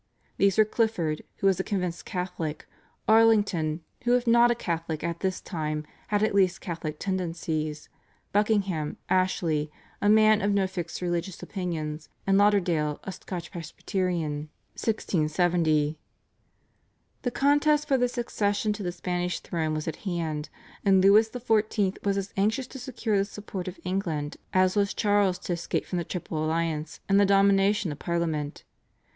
These 0.37 0.57
were 0.57 0.65
Clifford, 0.65 1.21
who 1.35 1.45
was 1.45 1.59
a 1.59 1.63
convinced 1.63 2.05
Catholic, 2.05 2.67
Arlington 3.07 3.81
who 4.03 4.15
if 4.15 4.25
not 4.25 4.49
a 4.49 4.55
Catholic 4.55 5.03
at 5.03 5.19
this 5.19 5.39
time 5.39 5.85
had 6.07 6.23
at 6.23 6.33
least 6.33 6.59
Catholic 6.59 6.97
tendencies, 6.97 7.87
Buckingham, 8.33 8.97
Ashley, 9.09 9.69
a 10.01 10.09
man 10.09 10.41
of 10.41 10.51
no 10.55 10.65
fixed 10.65 11.03
religious 11.03 11.43
opinions, 11.43 12.09
and 12.25 12.35
Lauderdale, 12.35 12.99
a 13.03 13.11
Scotch 13.11 13.51
Presbyterian 13.51 14.49
(1670). 14.73 15.99
The 17.21 17.29
contest 17.29 17.87
for 17.87 17.99
the 17.99 18.07
succession 18.09 18.73
to 18.73 18.81
the 18.81 18.91
Spanish 18.91 19.39
throne 19.39 19.75
was 19.75 19.87
at 19.87 19.97
hand, 19.97 20.49
and 20.83 20.99
Louis 21.03 21.29
XIV. 21.29 22.03
was 22.03 22.17
as 22.17 22.33
anxious 22.35 22.65
to 22.65 22.79
secure 22.79 23.19
the 23.19 23.25
support 23.25 23.67
of 23.67 23.79
England 23.83 24.37
as 24.51 24.75
was 24.75 24.95
Charles 24.95 25.37
to 25.37 25.53
escape 25.53 25.85
from 25.85 25.99
the 25.99 26.03
Triple 26.03 26.43
Alliance 26.43 27.01
and 27.07 27.19
the 27.19 27.25
domination 27.27 27.91
of 27.91 27.99
Parliament. 27.99 28.63